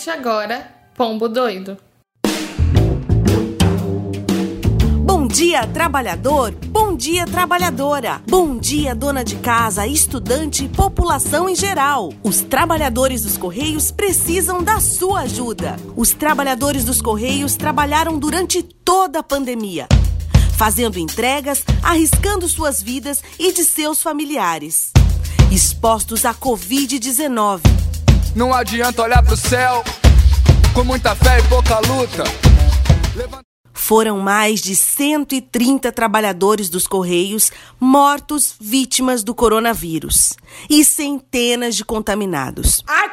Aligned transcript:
Escute 0.00 0.08
agora 0.08 0.72
Pombo 0.94 1.28
Doido. 1.28 1.76
Bom 5.04 5.26
dia, 5.26 5.66
trabalhador! 5.66 6.52
Bom 6.68 6.96
dia, 6.96 7.26
trabalhadora! 7.26 8.22
Bom 8.26 8.56
dia, 8.56 8.94
dona 8.94 9.22
de 9.22 9.36
casa, 9.36 9.86
estudante 9.86 10.64
e 10.64 10.68
população 10.70 11.50
em 11.50 11.54
geral! 11.54 12.14
Os 12.22 12.40
trabalhadores 12.40 13.24
dos 13.24 13.36
Correios 13.36 13.90
precisam 13.90 14.62
da 14.62 14.80
sua 14.80 15.20
ajuda. 15.20 15.76
Os 15.94 16.12
trabalhadores 16.12 16.84
dos 16.84 17.02
Correios 17.02 17.54
trabalharam 17.56 18.18
durante 18.18 18.62
toda 18.62 19.18
a 19.18 19.22
pandemia, 19.22 19.86
fazendo 20.56 20.98
entregas, 20.98 21.62
arriscando 21.82 22.48
suas 22.48 22.82
vidas 22.82 23.22
e 23.38 23.52
de 23.52 23.64
seus 23.64 24.00
familiares, 24.00 24.92
expostos 25.52 26.24
à 26.24 26.32
Covid-19. 26.32 27.79
Não 28.34 28.54
adianta 28.54 29.02
olhar 29.02 29.22
pro 29.24 29.36
céu 29.36 29.82
com 30.72 30.84
muita 30.84 31.16
fé 31.16 31.40
e 31.40 31.42
pouca 31.48 31.80
luta. 31.80 32.22
Levanta... 33.16 33.44
Foram 33.72 34.20
mais 34.20 34.60
de 34.60 34.76
130 34.76 35.90
trabalhadores 35.90 36.68
dos 36.68 36.86
Correios 36.86 37.50
mortos 37.80 38.54
vítimas 38.60 39.24
do 39.24 39.34
coronavírus 39.34 40.36
e 40.68 40.84
centenas 40.84 41.74
de 41.74 41.84
contaminados. 41.84 42.84
A 42.86 43.08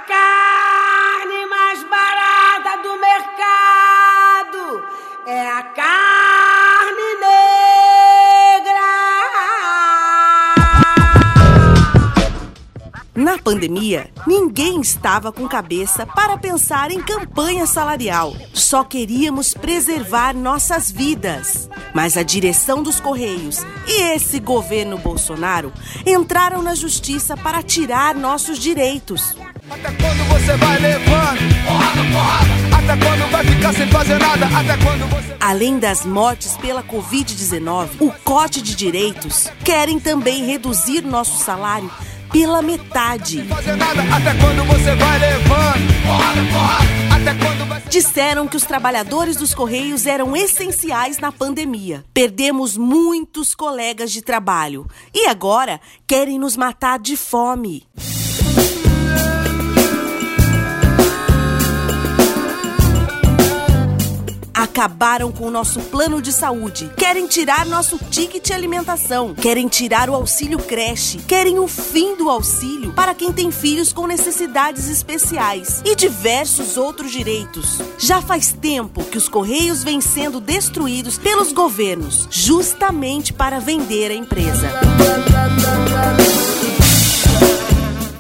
pandemia, 13.48 14.10
ninguém 14.28 14.82
estava 14.82 15.32
com 15.32 15.48
cabeça 15.48 16.06
para 16.06 16.38
pensar 16.38 16.92
em 16.92 17.02
campanha 17.02 17.66
salarial. 17.66 18.36
Só 18.54 18.84
queríamos 18.84 19.54
preservar 19.54 20.36
nossas 20.36 20.92
vidas. 20.92 21.70
Mas 21.94 22.18
a 22.18 22.24
direção 22.24 22.84
dos 22.84 23.00
Correios 23.00 23.66
e 23.88 24.02
esse 24.14 24.42
governo 24.42 24.98
Bolsonaro 24.98 25.72
entraram 26.06 26.62
na 26.62 26.76
justiça 26.76 27.38
para 27.38 27.64
tirar 27.64 28.16
nossos 28.16 28.60
direitos. 28.60 29.38
Até 29.70 29.92
quando 29.92 30.28
você 30.30 30.58
vai 30.58 30.80
levando? 30.80 31.66
Porrada, 31.66 32.02
porrada. 32.12 32.78
Até 32.78 33.06
quando 33.06 33.32
vai 33.32 33.46
ficar 33.46 33.74
sem 33.74 33.88
fazer 33.88 34.20
nada? 34.20 34.46
Até 34.46 34.78
quando 34.84 35.10
você. 35.10 35.36
Além 35.40 35.80
das 35.80 36.06
mortes 36.06 36.58
pela 36.58 36.84
Covid-19, 36.84 37.90
o 38.02 38.12
cote 38.24 38.62
de 38.62 38.76
direitos 38.76 39.50
querem 39.64 40.00
também 40.00 40.46
reduzir 40.46 41.02
nosso 41.02 41.42
salário 41.42 41.90
pela 42.32 42.62
metade. 42.62 43.46
Disseram 47.90 48.48
que 48.48 48.58
os 48.58 48.64
trabalhadores 48.64 49.38
dos 49.38 49.54
Correios 49.54 50.06
eram 50.06 50.36
essenciais 50.36 51.18
na 51.20 51.32
pandemia. 51.32 52.04
Perdemos 52.14 52.78
muitos 52.78 53.56
colegas 53.56 54.12
de 54.12 54.22
trabalho 54.22 54.88
e 55.14 55.28
agora 55.28 55.80
querem 56.06 56.38
nos 56.38 56.56
matar 56.56 57.00
de 57.00 57.16
fome. 57.16 57.86
Acabaram 64.78 65.32
com 65.32 65.48
o 65.48 65.50
nosso 65.50 65.80
plano 65.80 66.22
de 66.22 66.32
saúde. 66.32 66.88
Querem 66.96 67.26
tirar 67.26 67.66
nosso 67.66 67.98
ticket 68.12 68.52
alimentação. 68.52 69.34
Querem 69.34 69.68
tirar 69.68 70.08
o 70.08 70.14
auxílio 70.14 70.60
creche. 70.60 71.18
Querem 71.18 71.58
o 71.58 71.68
fim 71.68 72.16
do 72.16 72.30
auxílio 72.30 72.94
para 72.94 73.16
quem 73.16 73.34
tem 73.34 73.50
filhos 73.50 73.92
com 73.92 74.06
necessidades 74.06 74.88
especiais. 74.88 75.82
E 75.84 75.96
diversos 75.96 76.78
outros 76.78 77.12
direitos. 77.12 77.80
Já 77.98 78.22
faz 78.22 78.52
tempo 78.52 79.04
que 79.06 79.18
os 79.18 79.28
Correios 79.28 79.84
vêm 79.84 80.00
sendo 80.00 80.40
destruídos 80.40 81.18
pelos 81.18 81.52
governos, 81.52 82.28
justamente 82.30 83.34
para 83.34 83.60
vender 83.60 84.12
a 84.12 84.14
empresa. 84.14 84.70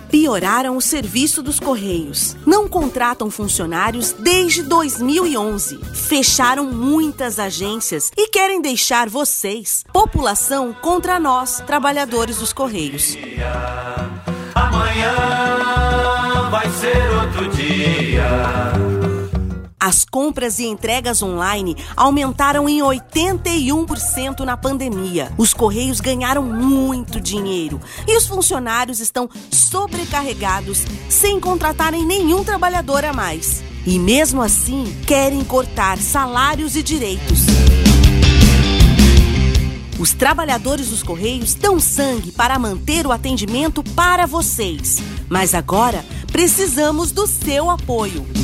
Pioraram 0.10 0.78
o 0.78 0.82
serviço 0.82 1.44
dos 1.44 1.60
Correios. 1.60 2.36
Não 2.46 2.68
contratam 2.68 3.30
funcionários 3.30 4.14
desde 4.14 4.64
2011. 4.64 5.80
Fecharam 5.94 6.66
muitas 6.66 7.40
agências 7.40 8.12
e 8.16 8.30
querem 8.30 8.62
deixar 8.62 9.10
vocês, 9.10 9.84
população, 9.92 10.74
contra 10.82 11.20
nós, 11.20 11.62
trabalhadores 11.66 12.38
dos 12.38 12.54
Correios. 12.54 13.18
Amanhã 14.56 16.50
vai 16.50 16.70
ser 16.72 17.10
outro 17.14 17.50
dia. 17.50 18.77
As 19.88 20.04
compras 20.04 20.60
e 20.60 20.66
entregas 20.66 21.24
online 21.24 21.78
aumentaram 21.96 22.68
em 22.68 22.82
81% 22.82 24.42
na 24.42 24.58
pandemia. 24.58 25.32
Os 25.38 25.54
Correios 25.54 26.02
ganharam 26.02 26.44
muito 26.44 27.22
dinheiro 27.22 27.80
e 28.06 28.18
os 28.18 28.28
funcionários 28.28 29.00
estão 29.00 29.30
sobrecarregados 29.50 30.84
sem 31.08 31.40
contratarem 31.40 32.06
nenhum 32.06 32.44
trabalhador 32.44 33.06
a 33.06 33.14
mais. 33.14 33.64
E 33.86 33.98
mesmo 33.98 34.42
assim, 34.42 34.94
querem 35.08 35.42
cortar 35.46 35.98
salários 36.00 36.76
e 36.76 36.84
direitos. 36.84 37.46
Os 39.98 40.12
trabalhadores 40.12 40.90
dos 40.90 41.02
Correios 41.02 41.54
dão 41.54 41.80
sangue 41.80 42.34
para 42.34 42.60
manter 42.60 43.08
o 43.08 43.12
atendimento 43.14 43.82
para 43.96 44.26
vocês. 44.26 44.98
Mas 45.30 45.56
agora 45.56 46.04
precisamos 46.30 47.14
do 47.14 47.26
seu 47.26 47.70
apoio. 47.70 48.37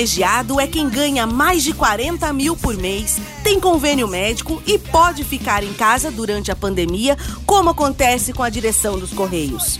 Privilegiado 0.00 0.58
é 0.58 0.66
quem 0.66 0.88
ganha 0.88 1.26
mais 1.26 1.62
de 1.62 1.74
40 1.74 2.32
mil 2.32 2.56
por 2.56 2.74
mês, 2.74 3.18
tem 3.44 3.60
convênio 3.60 4.08
médico 4.08 4.62
e 4.66 4.78
pode 4.78 5.22
ficar 5.24 5.62
em 5.62 5.74
casa 5.74 6.10
durante 6.10 6.50
a 6.50 6.56
pandemia, 6.56 7.18
como 7.44 7.68
acontece 7.68 8.32
com 8.32 8.42
a 8.42 8.48
direção 8.48 8.98
dos 8.98 9.12
Correios. 9.12 9.78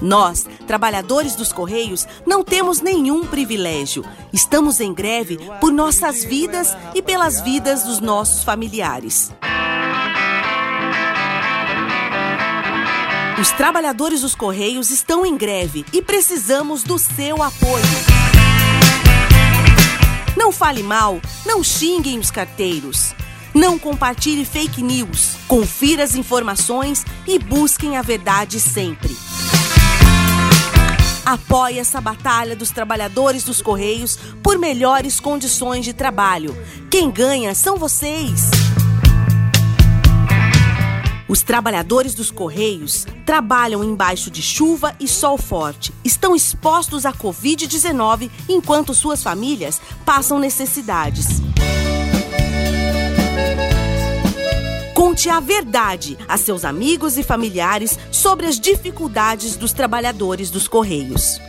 Nós, 0.00 0.46
trabalhadores 0.68 1.34
dos 1.34 1.52
Correios, 1.52 2.06
não 2.24 2.44
temos 2.44 2.80
nenhum 2.80 3.26
privilégio. 3.26 4.04
Estamos 4.32 4.78
em 4.78 4.94
greve 4.94 5.36
por 5.60 5.72
nossas 5.72 6.22
vidas 6.22 6.76
e 6.94 7.02
pelas 7.02 7.40
vidas 7.40 7.82
dos 7.82 7.98
nossos 7.98 8.44
familiares. 8.44 9.32
Os 13.38 13.50
trabalhadores 13.50 14.22
dos 14.22 14.34
Correios 14.34 14.90
estão 14.90 15.26
em 15.26 15.36
greve 15.36 15.84
e 15.92 16.00
precisamos 16.00 16.82
do 16.82 16.98
seu 16.98 17.42
apoio. 17.42 17.84
Não 20.34 20.50
fale 20.50 20.82
mal, 20.82 21.20
não 21.44 21.62
xinguem 21.62 22.18
os 22.18 22.30
carteiros. 22.30 23.14
Não 23.54 23.78
compartilhe 23.78 24.46
fake 24.46 24.82
news. 24.82 25.36
Confira 25.46 26.02
as 26.02 26.14
informações 26.14 27.04
e 27.26 27.38
busquem 27.38 27.98
a 27.98 28.02
verdade 28.02 28.58
sempre. 28.58 29.14
Apoie 31.26 31.78
essa 31.78 32.00
batalha 32.00 32.56
dos 32.56 32.70
trabalhadores 32.70 33.44
dos 33.44 33.60
Correios 33.60 34.18
por 34.42 34.58
melhores 34.58 35.20
condições 35.20 35.84
de 35.84 35.92
trabalho. 35.92 36.56
Quem 36.90 37.10
ganha 37.10 37.54
são 37.54 37.76
vocês. 37.76 38.48
Os 41.28 41.42
trabalhadores 41.42 42.14
dos 42.14 42.30
Correios 42.30 43.04
trabalham 43.24 43.82
embaixo 43.82 44.30
de 44.30 44.40
chuva 44.40 44.94
e 45.00 45.08
sol 45.08 45.36
forte. 45.36 45.92
Estão 46.04 46.36
expostos 46.36 47.04
à 47.04 47.12
Covid-19 47.12 48.30
enquanto 48.48 48.94
suas 48.94 49.22
famílias 49.22 49.80
passam 50.04 50.38
necessidades. 50.38 51.42
Conte 54.94 55.28
a 55.28 55.40
verdade 55.40 56.16
a 56.28 56.36
seus 56.36 56.64
amigos 56.64 57.18
e 57.18 57.22
familiares 57.22 57.98
sobre 58.12 58.46
as 58.46 58.58
dificuldades 58.60 59.56
dos 59.56 59.72
trabalhadores 59.72 60.48
dos 60.48 60.68
Correios. 60.68 61.40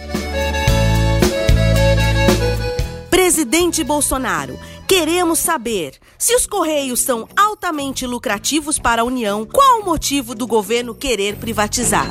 Presidente 3.10 3.84
Bolsonaro, 3.84 4.58
queremos 4.88 5.40
saber 5.40 6.00
se 6.18 6.34
os 6.34 6.48
Correios 6.48 7.02
são 7.02 7.28
altamente 7.36 8.08
lucrativos 8.08 8.80
para 8.80 9.02
a 9.02 9.06
União, 9.06 9.46
qual 9.46 9.82
o 9.82 9.86
motivo 9.86 10.34
do 10.34 10.48
governo 10.48 10.96
querer 10.96 11.36
privatizar? 11.36 12.10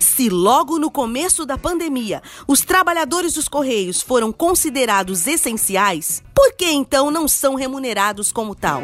Se 0.00 0.30
logo 0.30 0.78
no 0.78 0.90
começo 0.90 1.44
da 1.44 1.58
pandemia 1.58 2.22
os 2.48 2.62
trabalhadores 2.62 3.34
dos 3.34 3.46
Correios 3.46 4.00
foram 4.00 4.32
considerados 4.32 5.26
essenciais, 5.26 6.22
por 6.34 6.54
que 6.54 6.70
então 6.70 7.10
não 7.10 7.28
são 7.28 7.54
remunerados 7.54 8.32
como 8.32 8.54
tal? 8.54 8.82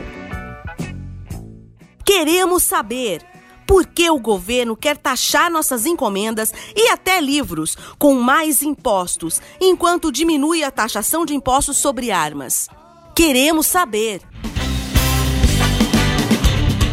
Queremos 2.04 2.64
saber 2.64 3.29
por 3.70 3.86
que 3.86 4.10
o 4.10 4.18
governo 4.18 4.76
quer 4.76 4.96
taxar 4.96 5.48
nossas 5.48 5.86
encomendas 5.86 6.52
e 6.74 6.88
até 6.88 7.20
livros 7.20 7.78
com 8.00 8.14
mais 8.14 8.62
impostos, 8.62 9.40
enquanto 9.60 10.10
diminui 10.10 10.64
a 10.64 10.72
taxação 10.72 11.24
de 11.24 11.36
impostos 11.36 11.76
sobre 11.76 12.10
armas. 12.10 12.68
Queremos 13.14 13.68
saber. 13.68 14.22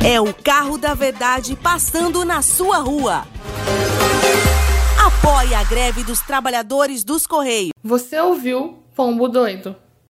É 0.06 0.22
o 0.22 0.32
carro 0.32 0.78
da 0.78 0.94
verdade 0.94 1.56
passando 1.56 2.24
na 2.24 2.44
sua 2.44 2.78
rua. 2.78 3.26
Apoie 5.04 5.56
a 5.56 5.64
greve 5.64 6.04
dos 6.04 6.22
trabalhadores 6.22 7.04
dos 7.04 7.26
Correios. 7.26 7.72
Você 7.84 8.20
ouviu 8.20 8.84
Pombo 8.96 9.28
Doido. 9.28 9.76